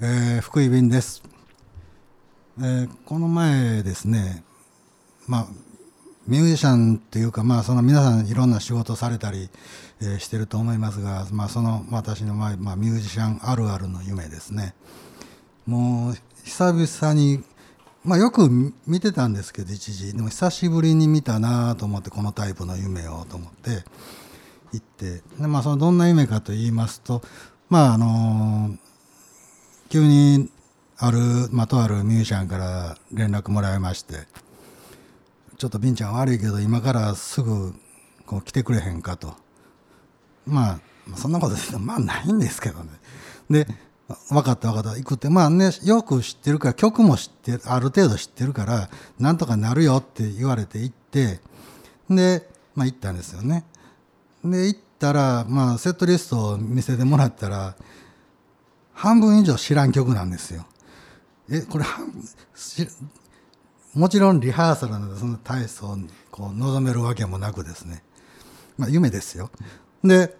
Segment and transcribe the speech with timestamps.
[0.00, 1.24] えー、福井便です、
[2.60, 4.44] えーこの前ですね
[5.26, 5.46] まあ
[6.28, 9.50] ミュージシャンっていうかまあその皆さんいろんな仕事されたり、
[10.00, 14.76] えーしてると思いますが、まあ、その私の前、まあ、ミュージシャンあるあるの夢ですね。
[15.66, 17.42] もう久々に
[18.04, 18.48] まあよく
[18.86, 20.14] 見てたんですけど一時。
[20.14, 23.82] でも久しぶりに見たなと思ってこのタイプの夢をと思って
[24.72, 25.22] 行って。
[25.40, 27.20] で、まあ、そのどんな夢かと言いますと
[27.68, 28.76] まああの
[29.88, 30.50] 急に
[30.98, 31.18] ある、
[31.50, 34.26] ま、とあるミュージシャンから連絡もらいまして
[35.56, 37.74] 「ちょっとビンちゃん悪いけど今からすぐ
[38.26, 39.34] こう来てくれへんか」と。
[40.46, 40.80] まあ
[41.16, 42.90] そんなことですまあないんですけどね。
[43.50, 43.66] で
[44.30, 51.40] 分かった分かった行くってまあねよく知ってるから曲も知ってある程度知ってるからなんとかなるよって言われて行って
[52.08, 53.64] でまあ行ったんですよね。
[54.44, 57.76] で行ったらまあセットリストを見せてもらったら
[58.98, 60.66] 半分以上知らん曲なんですよ。
[61.48, 62.12] えこれ半
[63.94, 68.02] もちろんリハーサルなのでそんな大層にこう望めるわけもなくですね
[68.76, 69.50] まあ夢ですよ。
[70.02, 70.36] で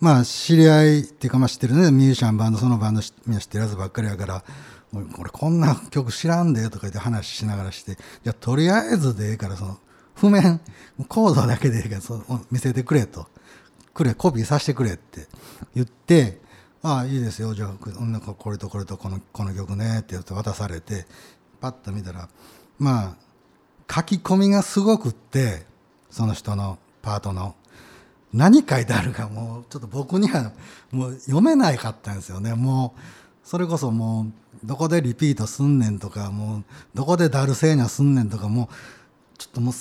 [0.00, 4.42] まあ知り合いっていうかまあ知ってるねミュージシャンバンドそのバンドみんな知ってるやつばっかりやから
[5.14, 9.78] 「これこんな曲知らんで」とか言って話しながらして「いやとりあえずでええからその
[10.14, 10.60] 譜面
[11.08, 13.26] コードだけでええからその見せてくれ」と
[13.92, 15.28] 「くれコピーさせてくれ」って
[15.74, 16.40] 言って
[16.82, 17.54] 「ああいいですよ。
[17.54, 21.06] じゃあこれとこれとこのこの曲ね」って言って渡されて
[21.60, 22.28] パッと見たら
[22.78, 23.16] ま
[23.88, 25.66] あ書き込みがすごくって
[26.10, 27.54] その人のパートの。
[28.32, 30.52] 何書いてあるかもうちょっと僕には
[30.90, 32.54] もう読めないかったんですよね。
[32.54, 33.00] もう
[33.48, 34.26] それこそも
[34.62, 39.74] うどこでリピートすんねんとかもうどこでダルセーニャすんねんとかもうちょっともう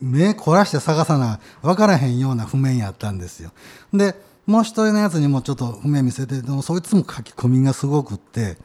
[0.00, 3.52] 目凝らして探さな分からへんような譜面やったんですよ。
[3.92, 4.16] で
[4.46, 8.56] もう一人のやつにもちょっと譜面見せてでもそいつも書き込みがすごくって。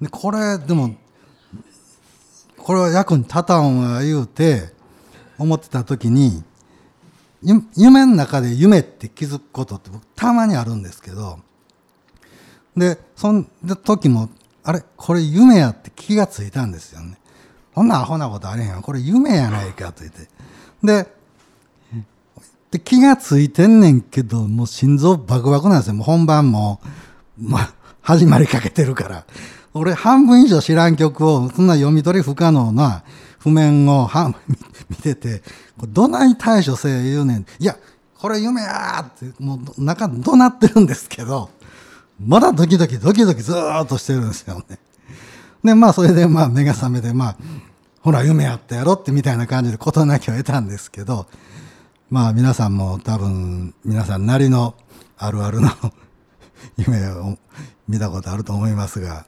[0.00, 0.94] でこれでも
[2.56, 4.72] これは役に立たんわ言うて
[5.38, 6.42] 思ってた時に
[7.76, 11.40] 夢の中で夢って気づくことって僕たまにあるんですけど。
[12.76, 14.28] でそんな時も
[14.62, 17.18] あれこれ夢やって気がついたんですよね。
[17.74, 18.82] そんなアホなことあれへんわ。
[18.82, 20.28] これ夢やないかと言って。
[20.82, 21.17] で
[22.70, 25.94] で気がついてんねんけどもう心臓バクバクなんですよ。
[25.94, 26.80] もう本番も、
[27.40, 29.24] まあ、始まりかけてるから。
[29.74, 33.04] 俺半分以上知らん曲をそんな読み取り不可能な
[33.38, 34.34] 譜面をは
[34.88, 35.42] 見てて
[35.88, 37.46] どない対処せえ言うねん。
[37.58, 37.76] いや
[38.18, 41.50] これ夢やーってもう中どなってるんですけど
[42.20, 44.78] まだドキドキドキドキずーっとしてるんですよね。
[45.62, 47.36] でまあそれでまあ目が覚めてまあ
[48.00, 51.26] ほら夢やったやろってみたいな感じで事なきを得たんですけど
[52.10, 54.74] まあ皆さんも多分皆さんなりの
[55.18, 55.68] あるあるの
[56.78, 57.36] 夢を
[57.86, 59.26] 見たことあると思いますが。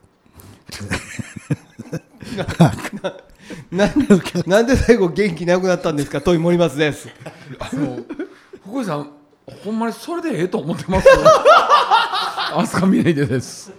[3.71, 3.89] なん
[4.47, 6.21] なんで最後元気なくなったんですか？
[6.21, 7.09] 問い森松です
[7.59, 7.97] あの
[8.65, 9.09] 福井さん
[9.65, 11.07] ほんまにそれでええと思ってます
[12.55, 13.71] 飛鳥峰秀です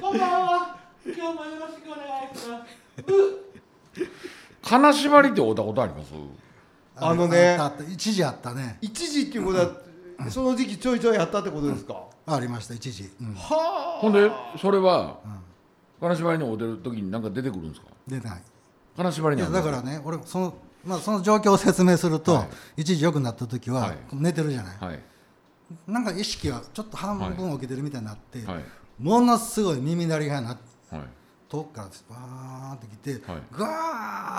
[0.00, 0.76] こんばんは。
[1.06, 4.02] 今日もよろしくお願いします。
[4.62, 6.12] 金縛りって会ったことあります？
[6.96, 7.58] あのね。
[7.90, 8.78] 一時あったね。
[8.80, 13.34] 一時っていうことはその時期ちょいちょいやったってことですか、ありました一時、うん。
[13.34, 14.30] はほんで
[14.60, 15.18] それは
[16.00, 17.86] 金縛りに会うてる時に何か出てくるんですか？
[18.06, 18.42] 出ない。
[18.96, 20.54] 金縛りにだからね俺その,、
[20.84, 22.42] まあ、その状況を説明すると、は
[22.76, 22.82] い。
[22.82, 23.96] 一時良くなった時は、はい。
[24.12, 25.00] 寝てるじゃない、はい。
[25.88, 28.64] なんか意識がちょっと半分起きてるみたいになって、はい。
[28.98, 30.58] ものすごい耳鳴りがなはい。
[31.48, 33.42] 遠くからバーってきて、はい。
[33.50, 33.66] ガ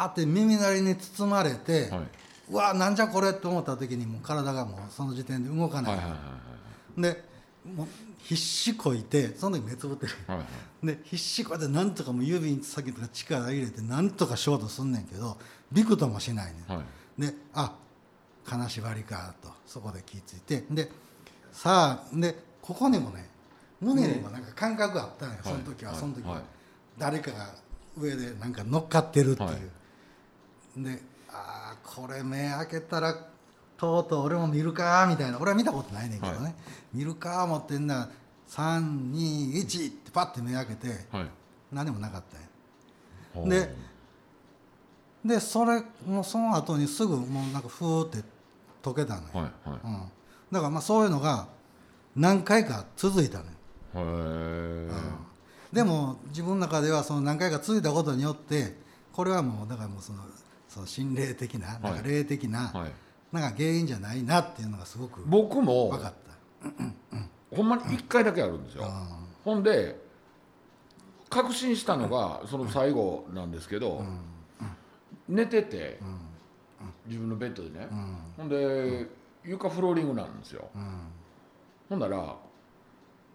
[0.06, 2.02] ーって耳鳴りに包まれて、はい
[2.50, 7.24] うわなんじゃこれって思った時にもう体がもうその時点で動かない、はいはいはいで
[7.76, 7.88] もう
[8.20, 10.14] 必死こいてその時目つぶってる。
[10.28, 10.44] はいは
[10.84, 10.88] い。
[10.88, 15.38] で必死こうやってなんとかもう指先とか力入れてなんとかしようとすんねんけど
[15.72, 16.84] びくともしないねん、は
[17.18, 17.22] い。
[17.22, 17.74] であ
[18.46, 20.66] 金縛りかとそこで気ぃついて。
[20.70, 20.92] で
[21.52, 23.30] さあでここにもね
[23.80, 26.00] 胸にもなんか感覚あったんよ、その時は、はい。
[26.00, 26.44] その時は、はい。
[26.98, 27.54] 誰かが
[27.98, 29.60] 上でなんか乗っかってるっていう、はい。
[30.84, 31.01] で
[31.95, 33.16] これ目開けたら
[33.78, 35.38] とうとう俺も見るかみたいな。
[35.40, 36.56] 俺は見たことないねんけどね、はい。
[36.94, 38.10] 見るか思ってんな
[38.50, 41.30] 321ってパッて目開けてはい。
[41.72, 42.24] 何もなかっ
[43.34, 43.66] たんや。
[43.66, 43.75] で
[45.25, 48.18] でそれもうその後にすぐもうなんかふーって
[48.84, 49.80] 溶けたのよ、はいはい。
[49.84, 50.01] うん、
[50.51, 51.48] だからまあそういうのが
[52.16, 53.50] 何回か続いたのよ、
[53.95, 54.92] へえ
[55.72, 58.75] でも自分の中ではその何回か続いたことによって
[59.13, 60.19] これはもうだからもうその
[60.74, 62.92] その心霊的ななんか霊的な、はい。
[63.31, 67.56] なんか原因じゃないなっていうのがすごく分僕もかった。
[67.56, 68.86] ほんまに1回だけあるんですよ。
[68.86, 70.02] あほんで
[71.30, 74.04] 確信したのがその最後なんですけど、
[75.30, 76.00] 寝てて、
[77.06, 77.88] 自分のベッドでね、
[78.36, 79.08] ほんで
[79.44, 80.69] 床フローリングなんですよ、
[81.90, 82.36] ほんなら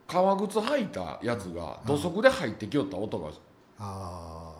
[0.08, 3.30] 革靴履いたやつが土足で入ってきよった音が,、
[3.78, 4.54] あ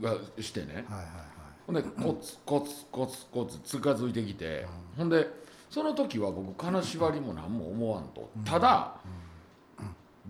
[0.00, 1.33] がしてね、はいはい
[1.66, 4.66] ほんでコツコツコツコツ近づいてきて、
[4.96, 5.28] ほんで
[5.70, 8.96] その時は僕金縛りも何も思わんと、ただ、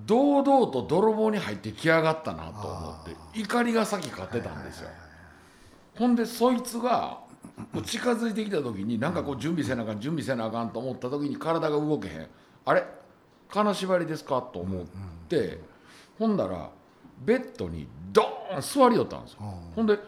[0.07, 4.89] 堂々と泥棒に入ってきやがったなと思って怒りが先勝ってたんですよ、
[5.97, 7.21] ほんでそいつが
[7.85, 12.29] 近づいてきた時になんかこう準備せなあかん準備せなあかんと思った時に体が動けへん。
[12.65, 12.85] あれ？
[13.51, 14.41] 金縛りですか？
[14.41, 14.85] と思っ
[15.29, 15.61] て、
[16.19, 16.71] ほんだら
[17.25, 19.39] ベッドにドーン座りよったんですよ、
[19.77, 19.99] ほんで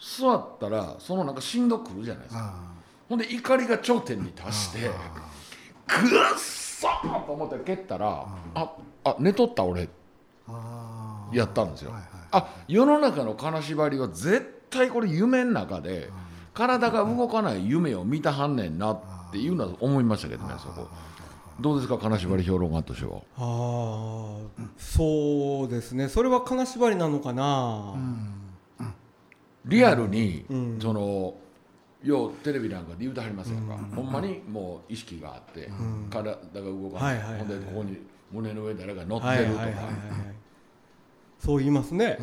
[0.00, 2.54] 座ったらそのなんかしんどくるじゃないですか。
[2.54, 2.78] あ
[3.08, 4.90] ほんで怒りが頂点に達して
[5.86, 8.72] くっそーと思って蹴ったらあ
[9.04, 9.16] あ。
[9.18, 9.88] 寝とった俺。
[10.46, 12.10] あやったんですよ、はいはい。
[12.32, 16.10] あ世の中の金縛りは絶対これ夢の中で
[16.54, 19.00] 体が動かない夢を見たはんねんなっ
[19.32, 20.88] ていうのは思いましたけどねそこ。
[21.60, 23.20] どうですか金縛り評論家としては？
[23.36, 26.08] ああそうですね。
[26.08, 27.94] それは金縛りなのかな、
[29.68, 30.78] リアルに、うん。
[30.80, 31.34] その
[32.02, 35.68] ようテレビなんかで言うてはりますやんか、ほんまにもう意識があって、
[36.10, 37.98] 体が動かない、ほんでここに
[38.30, 39.66] 胸の上に誰か乗ってるとか、
[41.40, 42.18] そう言いますね、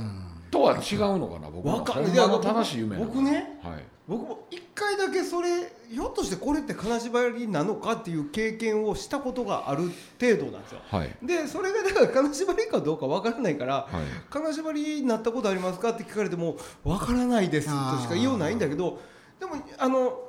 [0.55, 1.75] とは違うのかな僕は。
[1.75, 1.99] わか
[2.39, 3.83] 正しい夢僕ねはい。
[4.07, 5.49] 僕も一回だけそれ
[5.89, 9.91] ひょっとしてこれって金縛りなのかっていう経験をしたことがある
[10.21, 10.81] 程度なんですよ。
[10.89, 11.15] はい。
[11.21, 13.93] でそれがだから金縛りかどうかわからないから、はい。
[14.29, 19.01] 金縛りになったことありますかって聞かれてもわからないですとしか言いようないんだけど
[19.39, 20.19] でもあの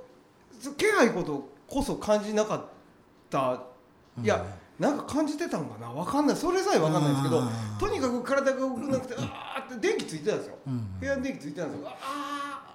[0.58, 2.64] そ気配ことこそ感じなかっ
[3.30, 3.62] た。
[4.22, 4.44] いや、
[4.78, 5.90] なんか感じてたんかな？
[5.90, 6.36] わかんない。
[6.36, 7.48] それさえわかんないんですけどうん。
[7.78, 11.00] とにかく体が動かなくてあーって電気ついてたんですよ、ん。
[11.00, 11.88] 部屋に電気ついてたんですよ。
[11.88, 11.96] あー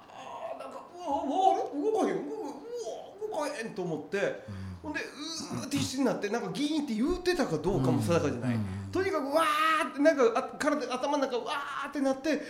[0.09, 2.49] あーなんかうわうわ動かへんうわ
[3.29, 4.43] うわ動かへんと思って、
[4.81, 8.57] ほんでうーって必死になってなんかギーンって言うてたかどうかも定かじゃない、
[8.91, 12.41] とにかくわーってなんかあ体頭の中わーってなって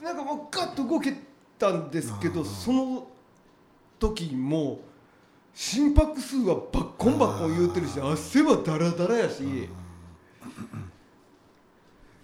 [0.00, 1.14] なんかもうガッと動け
[1.58, 3.08] たんですけどその
[3.98, 4.80] 時も
[5.54, 9.68] 心拍数はバッコンバッコン言うてるし汗はダラダラやし。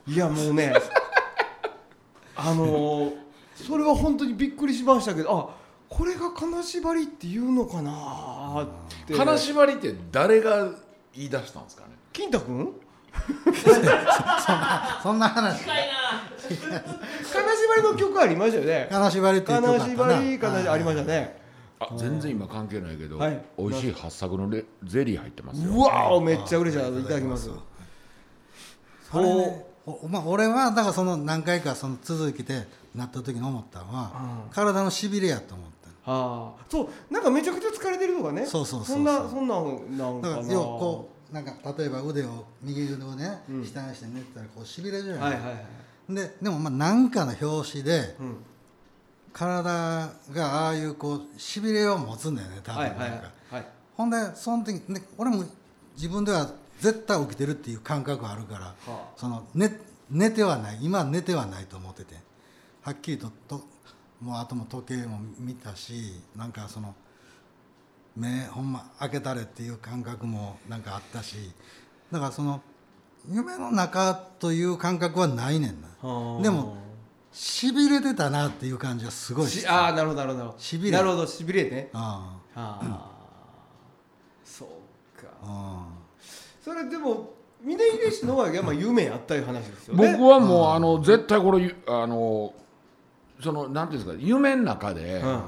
[0.07, 0.73] いやもうね
[2.35, 3.15] あのー
[3.55, 5.55] それは本当にびっくりしましたけどあ
[5.93, 8.69] これが金縛りっていうのかなーっ
[9.07, 9.15] て。
[9.15, 10.69] 金縛りって誰が
[11.13, 11.91] 言い出したんですかね？
[12.13, 12.73] 金太君
[15.03, 15.59] そんな話。
[15.61, 15.95] 近いな。
[16.41, 18.87] 金縛りの曲ありましたよね。
[18.91, 20.13] 金縛りっていう曲金あったな。
[20.15, 21.38] 縛り金縛りありましたね
[21.81, 23.41] あ全然今関係ないけど、はい。
[23.57, 25.71] 美味しい八作のレゼリー入ってますよ。
[25.71, 27.01] うわーめっちゃ嬉しい。
[27.01, 27.51] いただきます。
[29.11, 38.99] それねおまあ、俺はだからその何回かその続きでなった時に思ったのは、体のしびれやと思ったああそうなんかめちゃくちゃ疲れてるとかねそうそうそうそう。
[39.01, 40.37] んなそんなんなんかな。
[40.37, 45.23] だからこうなんか例えば腕を右腕をね、下にして寝てたらこうしびれるじゃない。
[45.23, 45.59] はいはいは
[46.11, 46.15] い。
[46.15, 48.37] ででもまあ何かの拍子でうん
[49.39, 53.21] 体がああいうこうしびれを持つんだよね多分なんか、はいはい
[53.53, 53.67] はい。
[53.97, 55.45] ほんでその時ね俺も
[55.95, 56.51] 自分では
[56.81, 59.09] 絶対起きてるっていう感覚があるから、あ。
[59.17, 59.71] その寝
[60.11, 62.17] 寝てはない今は寝てはないと思ってて。
[62.83, 63.61] はっきりとと
[64.21, 66.95] もうあとも時計も見たしなんかその
[68.17, 71.37] 目ほんま開けたれっていう感覚もなんかあったし
[72.11, 72.63] だからその
[73.31, 75.89] 夢の中という感覚はないねんな。
[76.01, 76.43] はあ。
[76.43, 76.88] でも
[77.39, 79.65] しびれてたなっていう感じはすごいし。
[79.65, 80.55] ああなるほどなるほど。
[80.59, 80.97] しびれ。
[80.97, 81.89] なるほどしびれね。
[81.93, 83.11] あああ
[84.45, 85.29] そうか。
[85.43, 85.87] あ
[86.61, 87.31] それでも
[87.63, 90.13] 峰秀氏のはまあ夢やったいう話ですよね。
[90.13, 92.53] 僕はもうあの絶対これあの
[93.41, 95.43] そのなんていうんですか夢の中でうん。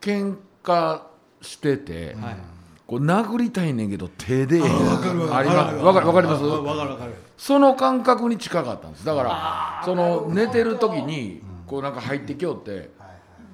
[0.00, 1.02] 喧嘩
[1.42, 2.55] してて、はい
[2.86, 5.38] こう殴りたいねんけど手でわかるわ。
[5.38, 5.76] あります。
[5.76, 5.84] る。
[5.84, 6.44] わかります？
[6.44, 7.14] わかるわかる。
[7.36, 9.04] その感覚に近かったんです。
[9.04, 12.90] だからその寝てる時にこうなんか入ってきよって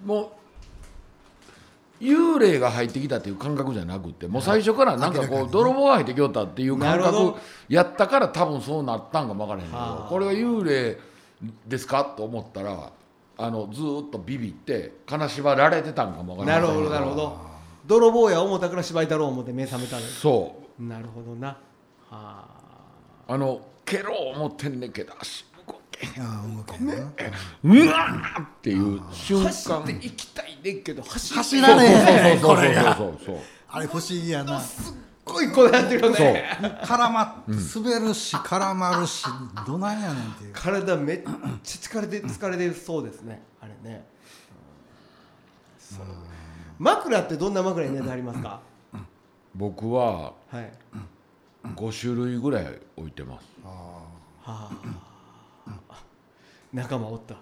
[0.05, 0.33] も
[2.01, 7.35] う幽霊が入ってきたっていう感覚じゃなくてもう最初からなんかこう泥棒が入ってきよったっていう感覚
[7.69, 10.99] やったから多分そうなったんかも分からへんけはあどこれは幽霊
[11.67, 12.05] ですか？
[12.05, 12.93] と思ったら
[13.39, 17.51] あのずーっとビビって金縛られてたんかも分からなるへんほどなるほど
[17.87, 20.83] 泥棒や思ったから芝居だろう思って目覚めたのそう。
[20.83, 21.49] なるほどな。
[21.49, 21.57] は
[22.11, 22.49] あ。
[23.29, 26.23] あの蹴ろう思ってんねんけど足動けへん。
[26.23, 26.95] ああ動けんな。
[26.95, 29.47] うわーっていう瞬間。
[29.47, 33.37] 走って行きたいねんけど走走られへんそうそうそうそうそうそう。
[33.69, 34.61] あれ不思議やな。
[34.61, 36.59] すっごごいこうなってるよね。
[36.83, 39.25] 絡ま滑るし絡まるし
[39.67, 40.53] どないやねんっていう。
[40.53, 41.31] 体めっちゃ
[41.91, 43.43] 疲れて疲れてそうですね。
[43.61, 44.05] あれね、
[45.91, 45.97] うん。
[45.97, 46.07] そう
[46.79, 48.61] 枕ってどんな枕に値段ありますか、
[49.55, 50.73] 僕ははい。
[51.76, 53.47] 5種類ぐらい置いてます。
[53.64, 54.02] は
[54.45, 54.71] あ
[56.73, 57.37] 仲間おった。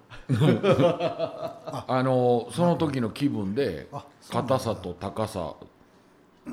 [1.88, 3.88] あのその時の気分で
[4.30, 5.54] 硬さと高さ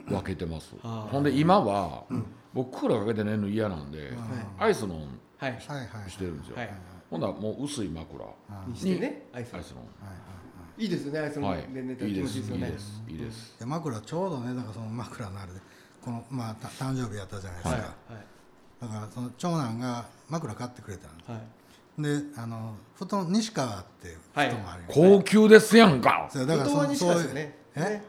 [0.08, 0.76] 分けてます。
[0.82, 2.04] ほんで今は
[2.54, 4.14] 僕クーラーかけて寝るの嫌なんで
[4.60, 5.52] アイスのんはい。
[5.52, 6.58] はいはいしてるんですよ。
[6.58, 6.74] はい。
[7.10, 8.24] ほんならもう薄い枕
[8.68, 9.84] にしてねアイスアイスのい
[10.86, 11.62] いですよねアイスのはい。
[11.74, 12.38] で寝たら気いいです。
[12.38, 12.72] いい持ちいいですよね。
[12.72, 13.04] です。
[13.08, 13.56] いいです。
[13.60, 15.60] で枕ちょうどねだからその枕のあれで
[16.04, 17.86] このまあた誕生日やったじゃないですか、はい。
[18.82, 21.36] だからその長男が枕買ってくれたの。
[21.36, 22.02] はい。
[22.02, 26.30] であの布団西川っていう布団があります、高級ですやんか。
[26.32, 27.56] そうだからそ布団は西そういう川ですよね。
[27.76, 28.02] え？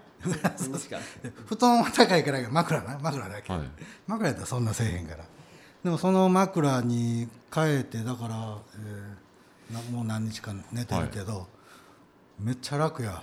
[1.46, 3.62] 布団は高いから枕な枕だけ、はい。
[4.06, 5.25] 枕やったらそんなせえへんから。
[5.84, 11.46] でもその枕に変えてだから、えーなもう何日か寝てるけど、
[12.40, 13.23] めっちゃ楽や。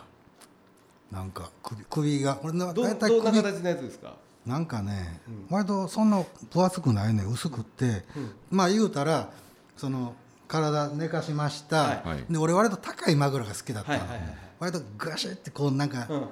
[1.11, 4.13] なんか首首が俺など大体首どんな形のやつですか？
[4.45, 7.23] なんかね、割とそんな分厚くないね。
[7.23, 8.03] 薄くって、
[8.51, 9.29] まあ言うたら
[9.77, 10.13] その
[10.47, 12.09] 体寝かしました、はい。
[12.09, 12.25] はい。
[12.29, 13.93] で俺割と高い枕が好きだった。
[13.93, 14.37] の、はいはいはいはい。
[14.59, 16.27] 割とガシッてこうなんか、うん。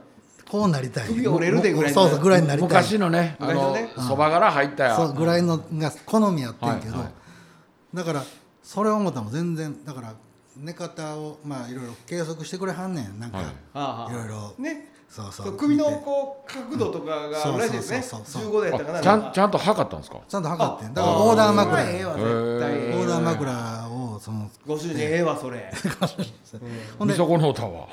[0.50, 1.08] こうなりたい。
[1.08, 2.02] 首折れるでぐらいの。
[2.02, 2.70] そうそうぐらいになりたい。
[2.70, 3.76] 昔のねあの
[4.08, 7.14] そばから入ったそうぐらいのが好みやってんけど、はいはい。
[7.96, 8.24] だから
[8.62, 9.84] それを思ったらもう全然。
[9.86, 10.14] だから
[10.58, 13.20] 寝方をまあいろいろ計測してくれはんねん。
[13.20, 13.38] なんか、
[13.74, 14.14] はい。
[14.14, 14.54] ろいろ。
[14.58, 14.90] ね。
[15.10, 18.02] そうそそうう首のこう角度とかがあるらしいですね。
[18.02, 18.62] そうそうそうそう。
[18.62, 19.00] 15度やったかな。
[19.00, 20.20] あちゃなんちゃんと測ったんですか？
[20.28, 20.94] ちゃんと測ってん。
[20.96, 21.84] だあからオーダー枕。
[21.84, 25.72] ええわ絶対オーダー枕をそのご主人ええわそれ。
[26.98, 27.88] ほんで見損のうたわ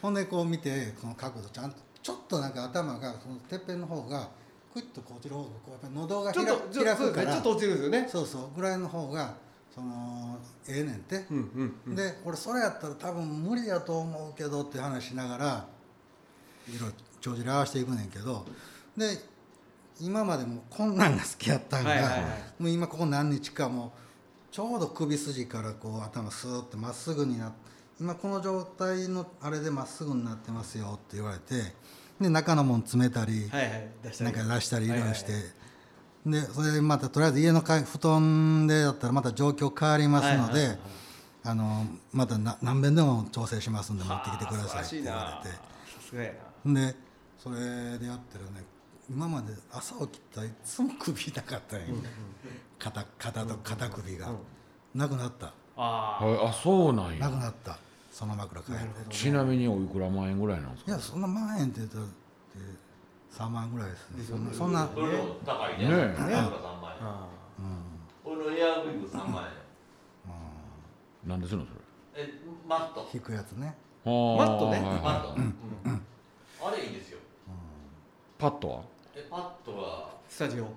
[0.00, 4.28] ほんでこう見てこの角度ちゃんとちょっとなんか頭がそのてっぺんの方が
[4.72, 7.32] クイッとこっちの方がこうやっぱり喉が開ちょっとちょ開くから。
[7.34, 8.08] ちょっと落ちるんですよね。
[8.10, 8.42] そうそう。
[8.56, 9.34] ぐらいの方が
[9.78, 15.66] そのええねんて、うんうんで俺それやったら多分無理やと思うけどって話しながら
[16.68, 18.44] いろいろ帳尻合わせていくねんけど
[18.96, 19.18] で
[20.00, 22.22] 今までもこんなんが好きやったんが、はいはいはい。
[22.62, 23.90] もう今ここ何日かもう
[24.54, 27.56] ちょうど首筋からこう頭スーッてまっすぐになって
[28.00, 31.72] 今この状態のあれでまっすぐになってますよって言われて
[32.20, 33.88] で中のもん詰めたり、はいはい。
[34.02, 35.52] 出したなんりか出したりいろいろして、はいはい
[36.30, 40.78] でそれでまたとりあえず家のかい布団でだったらまた状況変わりますので、はいはいはい。
[41.44, 45.56] あのまたな何遍でも調整しますんで持ってきてくださいって言われて。
[45.56, 45.62] さ
[46.08, 46.32] すがや
[46.64, 46.74] な。
[46.74, 46.96] で
[47.38, 47.56] それ
[47.98, 48.64] でやったらね
[49.08, 51.86] 今まで朝起きたらいつも首痛かったんや、
[52.78, 54.30] 肩肩と肩首が、
[54.94, 55.54] なくなった。
[55.76, 57.20] あはいあそうなんや。
[57.20, 57.78] なくなった。
[58.12, 58.86] その枕変えて。
[59.14, 60.90] ちなみにおいくら万円ぐらいなんですか？
[60.90, 62.02] いやそんな万円って言ったら
[63.32, 64.24] 3万ぐらいですね。
[64.52, 65.88] そんなそれも高いね。
[65.88, 65.94] ねえね。
[65.94, 67.06] 3万円。
[67.06, 67.26] あ
[68.24, 71.28] 俺のエアウィーヴ3万円。
[71.28, 71.68] なんですのそ
[72.18, 72.24] れ？
[72.24, 73.08] えマット。
[73.12, 73.76] 引くやつね。
[74.04, 74.80] ママットね。
[74.80, 75.36] マット。
[76.66, 77.18] あれいいですよ。
[78.38, 78.82] パッドは？
[79.14, 80.10] えパットは。
[80.28, 80.64] スタジオ。
[80.64, 80.68] あ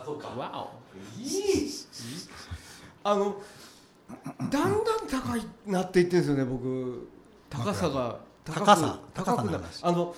[0.00, 0.28] あそうか。
[0.28, 0.70] わ
[1.18, 1.70] いい。
[3.04, 3.40] あの
[4.38, 7.08] だんだん高いなっていってるんですよね僕。
[7.50, 8.18] 高さが。
[8.44, 10.14] 高く高さ高くなあの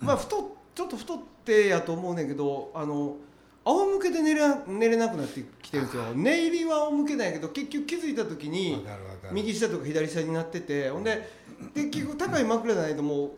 [0.00, 0.40] まあ太っ
[0.74, 3.16] ちょっと太ってやと思うねんけどあの
[3.64, 9.34] 仰向けで寝れな寝れなくなってきてるんですよ寝入りは仰向けなんやけど結局気づいた時にわかるわかる。
[9.34, 11.28] 右下とか左下になっててほんで
[11.74, 13.30] 結局高い枕じゃないともう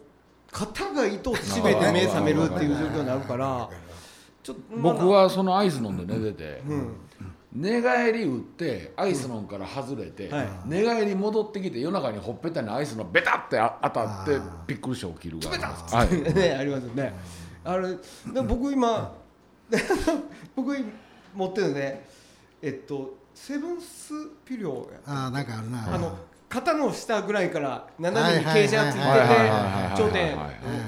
[0.53, 3.69] 肩が糸を締めて目覚めるっていう状況になるから
[4.43, 6.97] ちょっと僕はそのアイス飲んで寝てて、うん
[7.55, 10.49] 寝返り打ってアイス飲んから外れて、はい。
[10.67, 16.09] 寝返り戻ってきて夜中にほっぺたにアイスのベタってあ当たってびっくりして起きるがベタはい。
[16.35, 17.13] ねありますよね。
[17.65, 17.99] あれで
[18.43, 19.15] 僕今
[20.57, 20.77] 僕
[21.35, 22.07] 持ってるね
[22.61, 24.13] えっとセブンス
[24.45, 25.95] ピローやああなんかあるな。
[25.95, 26.17] あの
[26.49, 30.39] 肩の下ぐらいから斜めに傾斜ついてて頂点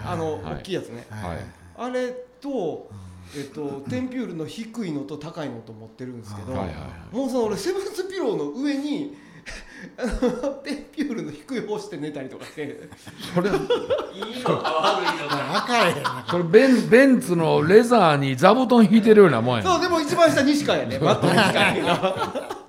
[0.06, 1.38] あのはい大きいやつねはいはい
[1.76, 2.90] あれと
[3.36, 7.16] えっとテンピュールの低いのと高いのと持ってるんですけどはいはいはい。
[7.16, 9.16] もうその俺セブンスピローの上に
[9.98, 12.88] あのテンピュールの低い方して寝たりとかして。
[13.34, 15.36] それいいのか悪いのか。
[15.52, 16.26] 若いな。
[16.30, 19.62] それベンベンツのレザーに座布団引いてるようなもんや。
[19.62, 20.98] そうでも一番下西川やね。
[20.98, 22.54] マット西川や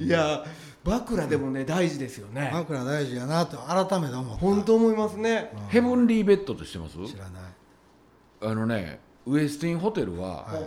[0.00, 0.44] いや
[0.84, 2.50] 枕でもね大事ですよね。
[2.52, 4.36] 枕大事やなと改めて思った。
[4.36, 5.50] 本当思いますね。
[5.68, 6.94] ヘブンリーベッドって知ってます？
[7.12, 7.42] 知らない。
[8.42, 10.62] あのねウエスティンホテルははい。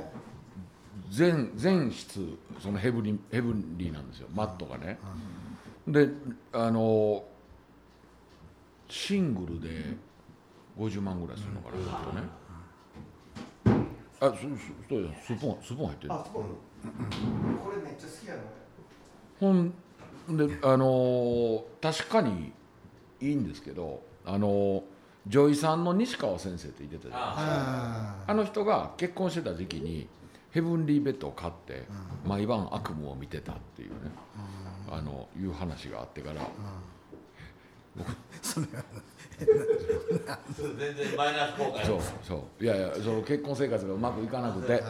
[1.09, 4.27] 全全室そのヘブリヘブンリーなんですよ。
[4.33, 4.99] マットがね、
[5.87, 6.09] で
[6.51, 7.23] あの
[8.89, 9.95] シングルで
[10.77, 12.23] 50万ぐらいするのかな、ちょっとね。
[14.19, 14.41] あそそ
[14.89, 16.13] そうやスプーンスプーン入ってる。
[16.13, 18.41] あそうこれめっちゃ好きやな
[19.39, 19.73] ほん
[20.29, 22.51] であのー確かに
[23.21, 24.81] いいんですけどあのー
[25.27, 27.51] 女医さんの西川先生って言ってたじゃないですか。
[27.51, 30.07] ああの人が結婚してた時期に
[30.51, 31.83] ヘブンリーベッドを買って
[32.25, 33.95] 毎晩悪夢を見てたっていうね
[34.89, 36.41] あのいう話があってから。
[38.53, 38.65] 全
[40.95, 42.63] 然マイナス効果そうそう。
[42.63, 44.81] いやいやその結婚生活がうまくいかなくて。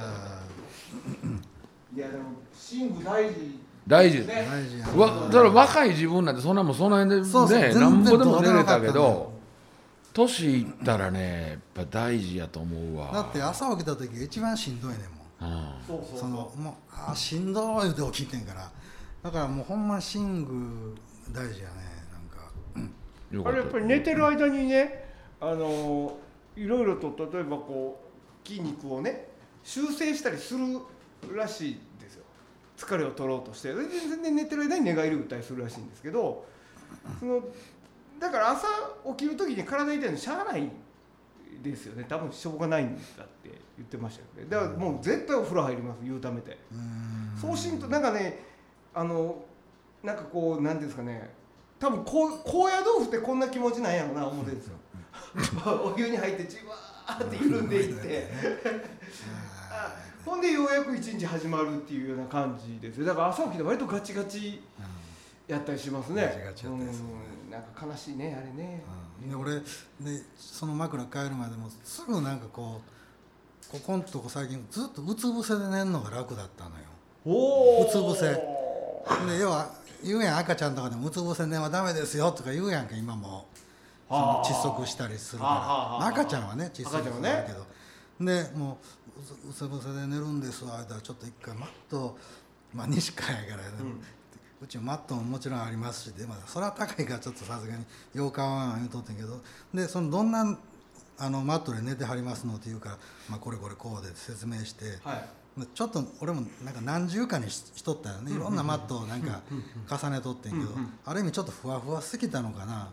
[1.95, 2.25] いやでも
[2.71, 4.19] 寝具大事大事。
[4.95, 9.31] わだから若い自分なんてそんなもんその辺でねなんぼでも寝れたけど
[10.13, 13.11] 年いったらねやっぱ大事やと思うわ。
[13.13, 15.17] だって朝起きた時が一番しんどいねんもん。
[15.39, 18.69] うんそうそうそのもうあーしんどい言うて起きてんから。
[19.23, 20.01] だからもうほんま寝
[20.43, 20.95] 具
[21.31, 21.73] 大事やね。
[22.11, 22.91] なんか
[23.31, 25.05] よかあれやっぱり寝てる間にね
[25.39, 26.17] あの
[26.55, 28.01] いろいろと例えばこ
[28.43, 29.27] う筋肉をね
[29.63, 30.79] 修正したりする
[31.35, 31.79] らしい
[32.77, 36.45] 疲れを取ろうとしてで全然寝てる間に寝返り打ったりするらしいんですけど
[37.19, 37.41] その
[38.19, 38.67] だから朝
[39.17, 40.69] 起きる時に体痛いのしゃあない
[41.61, 42.05] ですよね。
[42.07, 44.49] 多分しょうがないんだって言ってましたよね。
[44.49, 46.57] だからもう絶対お風呂入ります言うためて。
[47.39, 48.39] そうしんとなんかね
[48.93, 49.43] あの
[50.03, 51.29] なんかこうなんていうんですかね。
[51.79, 54.75] 多分こう高野豆腐ってこんな気持ちなんやろな思ってるんですよ。
[55.95, 58.27] お湯に入ってじわーって緩んでいって。
[59.71, 59.95] あ
[60.27, 63.05] ほんでようやく一日始まるっていうような感じですよ。
[63.05, 64.61] だから朝起きて割とガチガチ
[65.47, 66.21] やったりしますね。
[66.23, 67.13] ガチガチやったりするね。
[67.45, 67.51] うん。
[67.51, 68.83] なんか悲しいねあれね。
[69.23, 69.29] うん。
[69.29, 72.81] で俺ねその枕帰るまでもすぐなんかこ
[73.69, 76.83] うここんとこ最近ずっとうつ伏せで寝るのが楽だったのよ。
[77.25, 78.33] おうつ伏せ。
[78.33, 79.71] で要は
[80.03, 83.45] 言うやん赤ちゃんとかでもうつ伏せ寝はダメですよとか言うやんか今も。
[84.09, 86.07] その窒息したりするから。
[86.07, 87.09] 赤ちゃんはね窒息するけ
[87.53, 87.65] ど。
[88.19, 88.77] でもう
[89.17, 90.77] うつうつ伏せで寝るんですわ。
[90.77, 92.17] 言ったらちょっと一回マット
[92.73, 93.69] まあ西川やからね、
[94.61, 99.41] うちもマットももちろんありますしで、まあ、それは高いからちょっとさすがによう買わん言うとってんけど。
[99.73, 100.57] でそのどんな
[101.19, 102.97] あのマットで寝てはりますのって言うから、
[103.29, 105.29] まあ、これこれこうで説明して、はい。
[105.55, 108.31] まあちょっと俺もなんか何重かにししとったよね。
[108.31, 109.41] いろんなマットをなんか
[109.89, 110.71] 重ねとってんけど
[111.05, 112.89] ある意味ちょっとふわふわすぎたのかな。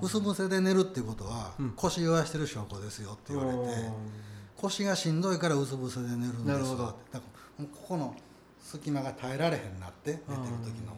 [0.00, 3.90] 薄伏せで寝るっていうことは腰弱してる証拠ですよって言われて
[4.62, 6.84] 腰がしんどいから薄伏せで寝るんですなるほど。
[6.84, 7.26] わってだか
[7.58, 8.14] らもうここの
[8.62, 10.96] 隙間が耐えられへんなって寝てる時の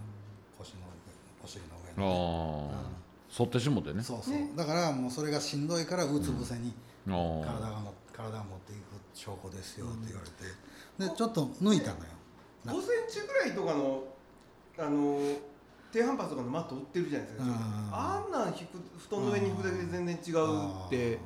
[0.58, 1.70] 腰の上お尻の。
[1.98, 3.04] 上のねああ
[3.36, 4.02] 反ってしもてね。
[4.02, 4.34] そうそう。
[4.54, 6.72] だからもうそれがしんどいからうつ伏せに
[7.08, 8.80] あ体がも体が持っていく
[9.12, 11.10] 証拠ですよって言われて。
[11.10, 12.04] でちょっと抜いたのよ。
[12.66, 14.04] 5センチぐらいとかの
[14.78, 15.18] あの
[15.92, 17.44] 低反発とかのマット売ってるじゃないですか。
[17.44, 17.50] うん。
[17.92, 21.18] あんなん引く布団の上に引くだけで全然違うって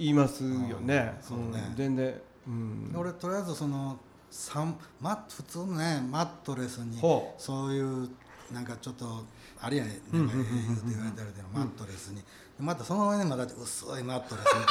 [0.00, 1.12] 言いますよね。
[1.20, 1.60] うんそうね。
[1.60, 2.14] ん全然
[2.48, 2.90] うん。
[2.90, 3.98] で俺とりあえずその
[4.30, 8.08] 三マッ普通のねマットレスにほそういう
[8.50, 9.24] なんかちょっと
[9.60, 10.00] あれやね。
[10.10, 10.50] なんか言うて
[10.88, 12.16] 言われたりでマットレスに。
[12.16, 12.22] で
[12.60, 14.66] またその上にまた薄いマットレスみたいな。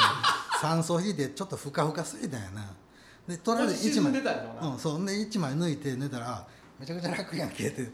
[0.60, 2.66] 酸素引いてちょっとふかふかすぎたんやな。
[3.28, 4.12] でとりあえず一枚。
[4.12, 5.06] うんそう。
[5.06, 6.46] で一枚抜いて寝たらあ
[6.80, 7.86] めちゃくちゃ楽やんけって。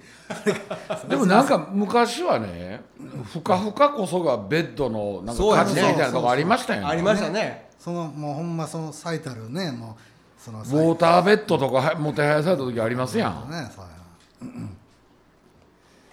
[1.11, 2.85] でもなんか昔はね
[3.25, 5.71] ふかふかこそがベッドのなんかそうやね。
[5.75, 6.87] 価値みたいなとこありましたよね。
[6.87, 7.69] ありましたね。
[7.81, 13.71] そのもうほんまその最たるねもうそのウォーターベッドとかはもてはやされた時ありますやん。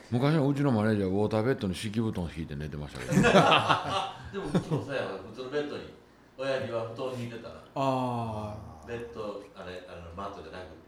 [0.09, 3.13] 昔のうちのマネージャーウォーターベッドに敷布団引いて寝てましたけど。
[3.21, 5.93] でもうちもそうやわ普通のベッドに
[6.39, 10.82] 親父は布団引いてたらああベッドあれあのマットじゃなくて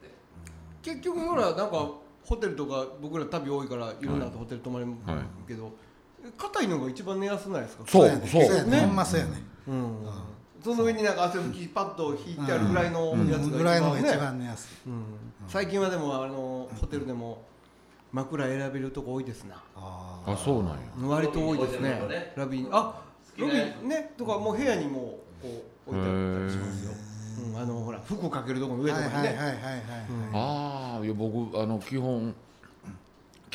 [0.85, 1.89] 結局ほらなんか
[2.23, 4.91] ホテルとか僕ら旅多いからいろんなホテル泊まれる
[5.47, 5.71] けど
[6.37, 7.83] 硬いのが一番寝やすないですか？
[7.87, 9.31] そうそうねほんまそうやね
[9.67, 10.07] うん。
[10.63, 14.89] その上になんか汗拭きパッド引いてあるぐらいのやつがぐらいのが一一番寝やすい。
[14.89, 15.03] うん。
[15.47, 17.43] 最近はでもあのホテルでも
[18.11, 19.61] 枕選べるとこ多いですな。
[19.75, 20.77] ああそうなんや。
[21.07, 22.33] 割と多いですね。
[22.35, 23.01] ラビーにあ
[23.37, 24.13] ロビーね。
[24.17, 26.91] とかもう部屋にもこう置いてあったりしますよ、
[27.53, 29.81] うん、あのほら服かけるとこの上とかにね、はいはいはいはいはいはい。
[30.33, 32.33] ああいや僕あの基本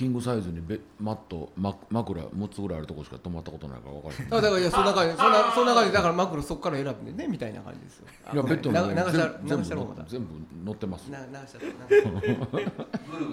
[0.01, 8.07] キングサイズにベマットマ枕6つぐらいあるとこしか泊まったことないから分からへんあだからいやそんな感じそんなそんな感じだから枕そこから選ぶねみたいな感じですよ。
[8.33, 10.29] いやベッドにな流した全流した全部
[10.65, 11.53] 乗ってますな流し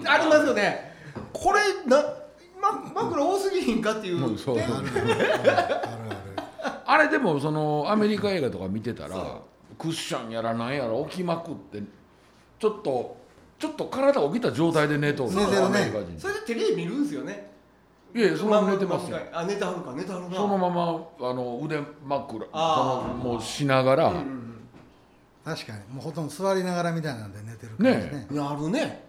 [0.04, 0.92] たありますよね。
[1.32, 2.02] これな、
[2.60, 4.56] ま、枕多すぎひんかっていう、うんそう。
[4.56, 4.88] ねあるある。
[4.88, 6.18] ある
[6.64, 9.40] ああれでもそのアメリカ映画とか見てたら
[9.78, 11.80] クッションやらなんやら置きまくって
[12.58, 13.16] ちょっと
[13.58, 15.92] ちょっと体起きた状態で寝とる寝てるね。
[16.18, 17.50] それでテレビ見るんですよね。
[18.14, 19.18] いやいやそのまま寝てますよ。
[19.32, 20.36] あ寝てはるか寝てはるな。
[20.36, 20.82] そのまま
[21.20, 23.02] あの腕枕あー。
[23.02, 24.44] そのもうしながら、うんうん
[25.44, 28.18] 確かにもうほとんど座りながらみたいなんで寝てる感じね。
[28.18, 29.08] ねうんなるね。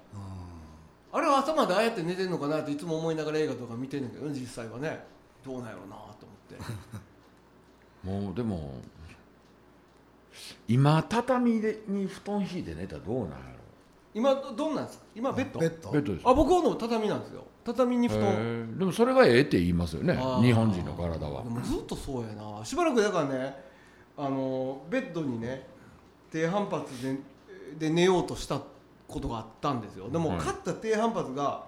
[1.12, 5.04] あれは朝までああやって寝てんのかなっていつも思いながら映画とか見てんねんけどね実際はね。
[5.44, 6.26] どうなんやろうなと
[8.08, 8.22] 思って。
[8.26, 8.76] もうでも
[10.68, 13.38] 今畳でに布団引いて寝たらどうなんや
[14.14, 15.04] 今どどんなんですか？
[15.16, 15.60] 今ベッド？
[15.60, 15.88] ベッド。
[15.90, 17.44] ろベッドですあ僕はの畳なんですよ。
[17.64, 18.78] 畳に布団。
[18.80, 21.44] でもそれがええって言いますよね日本人の体は。
[21.44, 22.66] でもずっとそうやな。
[22.66, 23.56] しばらくだからね
[24.18, 25.68] あのベッドにね
[26.32, 27.18] 低反発で
[27.78, 28.62] で寝ようとした
[29.08, 30.10] ことがあったんですよ。
[30.10, 31.64] でも、はい買った低反発が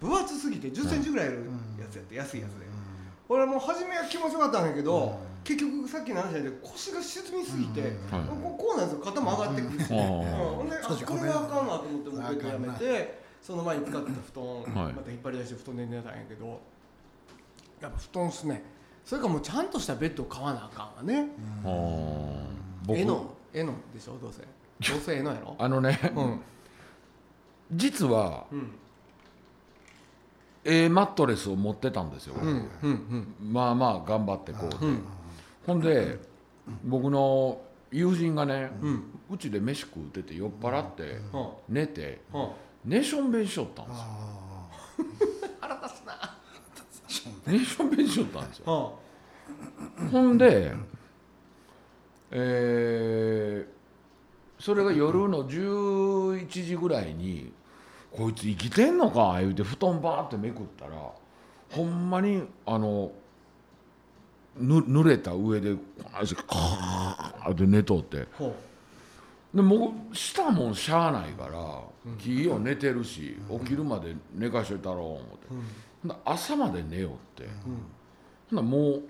[0.00, 1.36] 分厚すぎて1 0ンチぐらいある
[1.80, 2.66] やつやって、安いやつで、
[3.28, 7.90] 俺はもう初めは気持ちよかったんだけど、結局さっきの話で腰が沈みすぎて、はい。
[7.90, 9.04] こうなんですよ。
[9.04, 9.98] 肩も上がってくるし、うん。
[9.98, 10.04] うん。
[10.04, 14.92] ほんでこれはあかんなと思ってもうベッドやめてその前に使ってた布団、はい。
[14.92, 16.60] また引っ張り出して布団で寝たんやけど
[17.80, 18.62] やっぱ布団っすね。
[19.04, 21.28] それかもうちゃんとしたベッドを買わなあかんわね、
[21.64, 22.38] あー。
[22.86, 22.98] 僕？
[22.98, 24.40] えのえのでしょどうせ。
[24.40, 25.56] どうせえのやろ。
[25.58, 25.98] あのね。
[26.14, 26.40] うん。
[27.72, 28.70] 実はうん
[30.64, 33.52] ええマットレスを持ってたんですよ、うんうんうん。
[33.52, 35.04] まあまあ頑張ってこうで、うん
[35.66, 36.18] ほんで
[36.84, 38.70] 僕の友人がね
[39.30, 41.74] うちで飯食うてて酔っ払ってうん。
[41.74, 42.48] 寝てうん。
[42.84, 44.04] 寝しょんべんしよったんですよ。
[44.06, 44.68] あ
[45.60, 46.36] 腹立つな
[47.46, 48.98] 寝しょんべんしよったんですよ。
[50.00, 50.08] うん。
[50.08, 50.72] ほんで、
[52.30, 53.74] えー
[54.56, 57.52] それが夜の11時ぐらいに
[58.16, 60.92] 「こいつ生きてんのか」言うて布団バーってめくったら
[61.70, 63.10] ほんまにあの
[64.56, 65.80] ぬ濡れた上でこ
[66.12, 68.26] ないしてカーって寝とって。
[68.32, 68.54] ほ
[69.52, 71.80] でもうしたもんしゃあないから
[72.18, 75.26] 木を寝てるし起きるまで寝かしといたろう思って。
[75.50, 75.60] ううん。
[76.02, 77.44] ほんで朝まで寝よって。
[77.44, 77.50] うん。
[77.50, 77.76] ほん
[78.56, 79.02] ならもう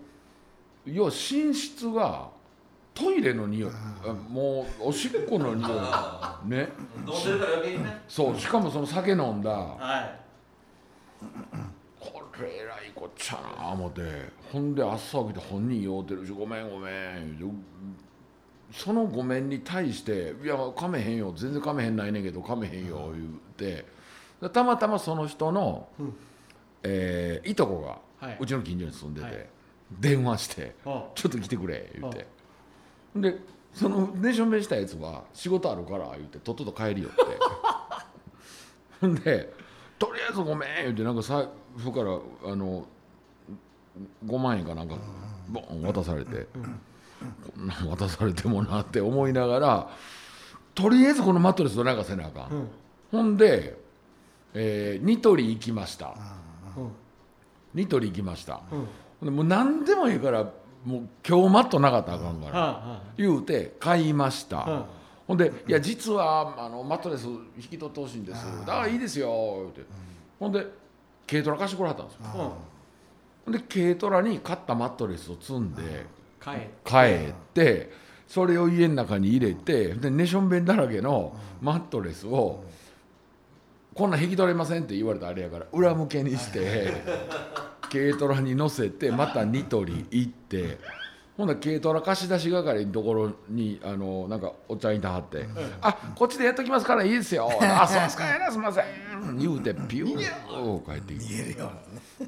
[0.87, 2.29] 要は寝室が
[2.95, 3.71] トイレの匂い。
[4.07, 5.71] あもうおしっこの匂い。
[6.49, 6.69] ね。
[7.07, 8.03] 飲んでるから余計にね。
[8.09, 9.51] そうしかもその酒飲んだ。
[9.51, 10.21] はい。
[11.99, 14.01] これえらいこっちゃな思って。
[14.53, 16.25] ほんで朝起きて本人酔うてる。
[16.25, 17.39] しごめんごめん。
[17.39, 17.57] 言うて
[18.73, 21.33] そのごめんに対して「いやかめへんよ。
[21.37, 23.85] 全然かめへんないねんけどかめへんよ」言うて。
[24.41, 26.17] でたまたまその人の、うん。
[26.85, 28.39] えーいとこが、はい。
[28.41, 29.49] うちの近所に住んでて、はい。
[29.99, 32.27] 電話しては「ちょっと来てくれ」言って
[33.15, 33.39] で
[33.73, 37.23] その寝しょんべんしたやつは「仕事あるから」言ってとっとと帰りよって。
[39.01, 39.53] ほ んで
[39.99, 42.19] 「とりあえずごめん」言ってなんか財布から
[42.53, 42.87] あの
[44.27, 44.97] 5万円かなんか
[45.49, 49.91] ボン渡されて、こんなん渡されてもなって思いながら
[50.75, 52.69] とりあえずこのマットレスどないかせなあかん、うん
[53.13, 53.79] ほんで、
[54.55, 56.15] えーニトリ行きました。
[56.77, 56.91] うん。
[57.75, 58.87] ニトリ行きました、うん
[59.23, 60.51] でもう何でもいいから
[60.85, 64.87] もう今日マットなかったらあかんから、は言うて買いました、
[65.27, 69.29] ほんで「いや実はあのマットレス引き取ってほしいんです」だからいいですよ」
[69.75, 69.93] 言うて、
[70.39, 70.67] ほんで
[71.27, 72.53] 軽トラ貸してくれはったんですよ。
[73.45, 76.07] ほんで軽トラに買ったマットレスを積んで
[76.85, 78.05] 帰って。
[78.27, 82.65] それを家の中に入れてで寝しょんべんだらけのマットレスを
[83.95, 86.93] 「こんなん引き取れません」って言われたらあれやから裏向けにして
[87.91, 90.79] 軽トラに乗せてまたニトリ行って
[91.37, 95.47] ほんなら軽トラ貸し出し係のところにあのなんかお茶にたはって
[95.83, 98.25] 「あこっちでやっときますからいいですよ」「あそうですか。
[98.25, 98.85] やなすいません」
[99.39, 101.57] 言うてピュー帰ってきて。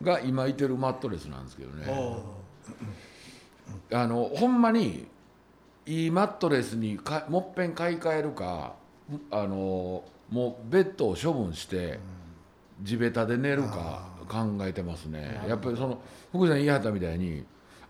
[0.02, 1.86] が今いてるマットレスなんですけどね。
[3.92, 5.06] あのほんまに
[5.86, 8.74] いいマットレスにかもっぺん買い替えるか
[9.30, 12.00] あのもうベッドを処分して
[12.82, 15.40] 地べたで寝るか考えてますね。
[15.48, 15.98] やっぱりその
[16.32, 17.44] 福井さん言いはったみたいに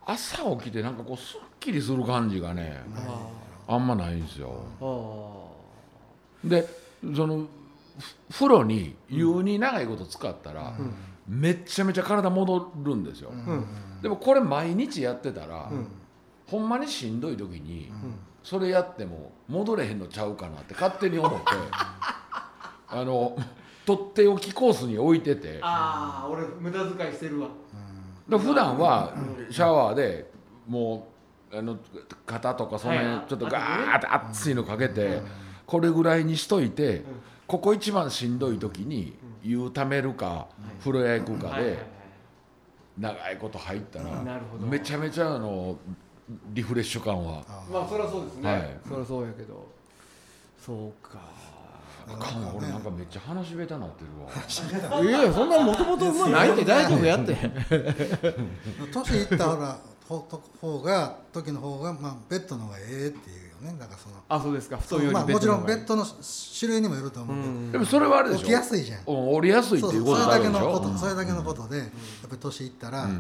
[0.04, 3.28] 朝起きてなんかこうすっきりする感じがねあ
[3.66, 4.64] あんまないんですよ。
[4.80, 6.66] あで
[7.14, 7.46] その
[8.30, 10.76] ふ風呂に湯に長いこと使ったら、
[11.26, 13.66] めっちゃめちゃ体戻るんですよ、うん。
[14.02, 15.88] でもこれ毎日やってたら、うん。
[16.46, 17.90] ほんまにしんどい時に、
[18.42, 21.46] それやっても戻れへんのちゃうかなって勝手に思って
[22.88, 23.36] あの
[23.86, 25.60] とっておきコースに置いてて。
[25.62, 27.48] ああ俺無駄遣いしてるわ。
[28.28, 29.14] で普段は
[29.50, 30.28] シャワーで
[30.66, 31.08] も
[31.52, 31.78] うあの
[32.26, 33.28] 肩とかその辺はい。
[33.28, 35.22] ちょっとガーって熱いのかけて
[35.64, 37.04] これぐらいにしといて
[37.46, 40.48] ここ一番しんどい時に湯ためるか
[40.80, 41.78] 風呂屋行くかで
[42.98, 44.66] 長いこと入ったらなるほど。
[44.66, 45.78] めちゃめちゃあの
[46.52, 47.44] リフレッシュ感は。
[47.72, 48.76] まあそりゃそうですね、はい。
[48.88, 49.64] そりゃそうやけど。
[50.58, 51.20] そうか
[52.14, 55.02] かも俺なんかめっちゃ話下手なってるわ。
[55.02, 57.36] いやいやそんなもともと馬ないって大丈夫やって。
[58.92, 63.76] 年いったほら方が時の方が、まあ、ベッドの方がええっていうよね。
[63.78, 64.76] だからそのあそうですか。
[64.76, 66.04] 布団よりまあ、もちろんベッッドの
[66.58, 67.72] 種類にもよると思うけど、うん。
[67.72, 68.40] でもそれはあれでしょ。
[68.42, 69.00] 起きやすいじゃん。
[69.04, 70.34] うん折りやすいっていうことそうそう。
[70.34, 73.10] それだけのこと、それだけのことでやっぱり年いったら、うん。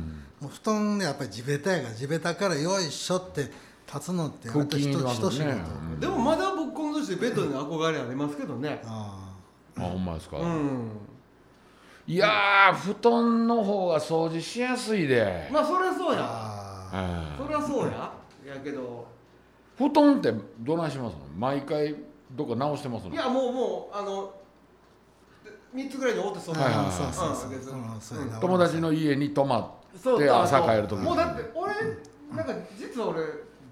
[0.40, 3.50] もう布団でやっぱり地べたやから地べたからよいしょって
[3.96, 5.60] 立つのって腹筋人は人仕事、ね
[6.00, 8.82] でもまだ僕この年でベッドに憧れありますけどね。
[8.84, 9.34] あ
[9.78, 10.90] あほんまですか、うん。
[12.06, 18.12] いやー布団の方が掃除しやすいで、まあそりゃそうあやそりゃそうや。
[18.54, 19.06] やけど。
[19.78, 21.20] 布団ってどないしますの？
[21.36, 21.94] 毎回
[22.32, 23.14] どっか直してますの？
[23.14, 24.34] いやもうもうあの
[25.74, 29.70] 3つぐらいに折ってその友達の家に泊まっ
[30.02, 31.74] そうで朝帰る時もうだって俺
[32.34, 33.22] なんか実は俺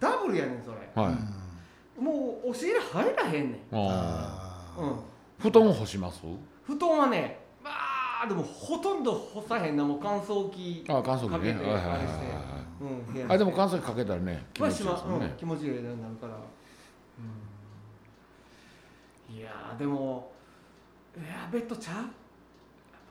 [0.01, 0.77] ダブルやねんそれ。
[0.95, 3.61] はい、もう押し入らへんねん。
[3.73, 4.97] ああうん。
[5.39, 6.21] 布団干します？
[6.65, 7.71] 布団はねま
[8.25, 9.85] あでもほとんど干さへんな。
[9.85, 11.53] もう乾燥機あ乾燥機ね。
[11.55, 11.85] かけてはいはい
[12.81, 13.33] うん部屋に。
[13.33, 16.33] あでも乾燥機かけたらね気持ちいいはしまうんですもんね、気持ちいい値段になるから、
[19.31, 19.37] うん。
[19.37, 20.33] いやーでも
[21.17, 22.05] いやーベッドちゃう？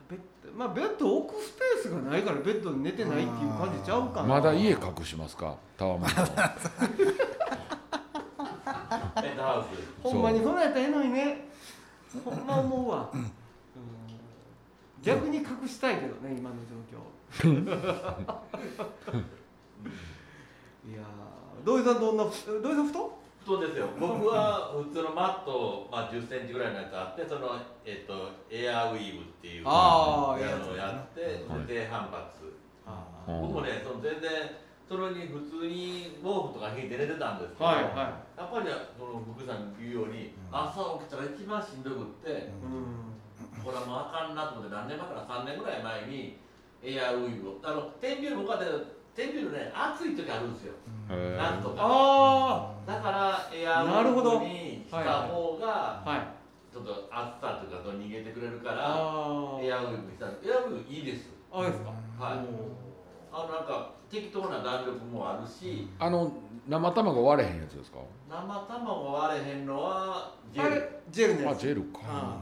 [0.09, 4.27] ベッドまあベッド置くスペースがないからベッドに寝てないっていう感じちゃうかな。
[4.27, 5.55] まだ家隠しますか？
[5.77, 6.25] タワマンのペン。
[9.35, 11.47] トハウスほんまにそんなんやったらええのにね。
[12.23, 13.31] ほんま思うわ、うん。
[15.01, 17.63] 逆に隠したいけどね今の状況。
[20.87, 23.03] いやー土井さんどんな土井さん布団？
[23.45, 23.89] そうですよ。
[23.99, 29.71] 僕は普通のマット、まあ、1 0ンチぐらいのやつあってその、えっとエアウィーブっていうや
[30.39, 32.55] いいやつねつをやって低反発。
[33.27, 34.31] 僕もねその全然
[34.87, 38.67] それに普通に毛布とか引いて寝てたんですけど、はいはやっぱり
[38.99, 43.13] その福さん言うように朝起きたら一番しんどくって、うん。
[43.63, 46.39] これはもうあかんなと思って何年前かな3年ぐらい前に
[46.83, 48.67] エアウィーブをあの天ビル僕はね
[49.15, 50.73] 天ビルね暑い時あるんですよ。
[51.09, 51.37] へー。
[51.37, 51.75] 夏とか。
[51.79, 54.39] あだからエアウィなるほど。
[54.39, 56.19] ーブにした方があはい。
[56.73, 61.29] ちょっと暑さとかと逃げてくれるからあエアウィーブにしたんですエアウィーブいいです。
[61.51, 61.89] ああですか？
[62.19, 62.39] はい。
[63.31, 66.31] あのなんか適当な弾力もあるしあの
[66.67, 67.99] 生卵割れへんやつですか？
[68.29, 70.71] 生卵割れへんのはジェル。
[70.71, 71.59] あれジェルのあやつ。
[71.61, 71.99] ジェルか。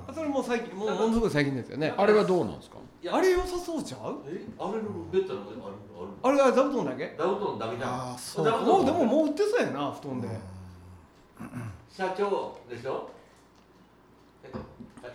[0.07, 1.93] あそれもう最近もうものすごい最近ですよね。
[1.97, 2.77] あれはどうなんですか？
[3.09, 4.21] あれ良さそうちゃう？
[4.27, 4.45] え？
[4.59, 5.51] あれのベッドのある
[6.23, 7.15] あるあれは座布団だけ？
[7.17, 7.89] ダウトンだけじゃん。
[7.89, 10.27] あーそうでももう売ってそうやな布団で。
[11.89, 13.09] 社長でしょ？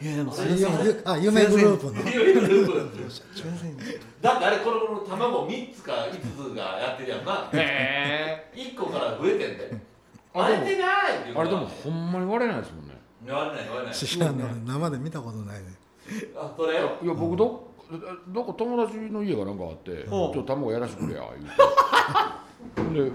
[0.01, 1.95] いやでもあすいませんれあれあ夢グループの
[3.09, 3.83] すいませんだ
[4.35, 7.49] ってあれこの頃卵3つか5つがやってるやんな。
[7.53, 9.79] へ1個から増えてんで。
[10.35, 12.95] あ割れてないっていうあれでもほんまに割れないですもんね。
[13.29, 13.95] 割れない割れない。
[13.95, 15.67] 知らんの生で見たことないね
[16.37, 17.66] あそれをいや僕ど
[18.29, 21.23] どこ友達の家がなんかあって「ちょっと卵やらしてくれや」
[22.77, 23.05] 言うて。
[23.05, 23.11] で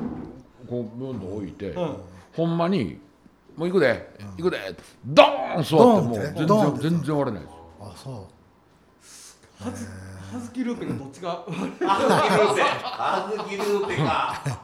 [0.69, 1.97] こうどんどん置いて、うん。
[2.34, 2.99] ほんまに
[3.57, 4.57] 「もう行くで、行くで」
[5.03, 7.55] ドーン座ってもう全然全然割れないです。
[7.81, 8.13] あそう。
[9.62, 9.86] えはず
[10.34, 14.62] はずきルーペがどっちがあずきルーペあずきルーペか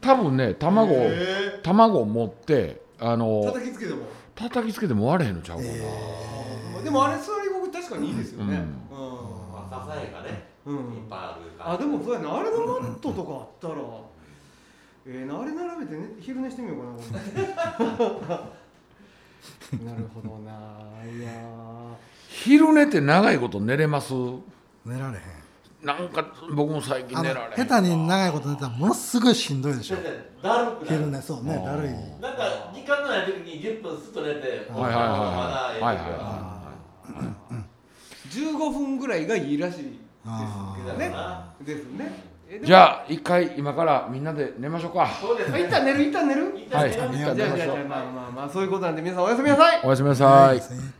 [0.00, 4.20] 多分ね卵へ卵を持ってあの叩きつけても。
[4.36, 8.56] 叩きつけても割れへんのちゃうかな、でもあれ座り心地確かにいいですよね。
[8.56, 8.89] ううん
[9.86, 10.76] まあささやかねうん。
[10.76, 13.74] いっぱいあるからあでもそうやなあれのマットとかあったら
[15.06, 18.04] ええなあれ並べて、ね、昼寝してみようかな
[19.70, 20.50] 俺 なるほどな。
[21.04, 21.30] いや
[22.28, 24.12] 昼寝って長いこと寝れます？
[24.84, 25.22] 寝られへん。
[25.82, 29.96] なんか僕も最近寝られへん下手に長いこと寝たらものすごいしんどいでしょ。
[30.42, 30.96] だるくなる。
[30.98, 31.90] 昼寝そうねだるい。
[32.20, 35.80] なんか時間のない時に10分すっと寝てはいはいはいはい。
[35.80, 37.59] はいはいはいー
[38.30, 39.94] 15分ぐらいがいいらしいです
[40.26, 41.12] あけどね。
[41.62, 42.30] ですね。
[42.64, 45.08] じゃあ一回今からみんなで寝ましょうか。
[45.20, 45.52] そうです。
[45.52, 46.02] ねあ一旦寝る？
[46.02, 46.52] 一旦寝る？
[46.56, 49.80] 一旦寝ようはいじゃあじゃあじゃあまあまあまあそういうことなんで皆さんおやすみなさい。
[49.84, 50.60] おやすみなあさい。
[50.60, 50.92] そうですね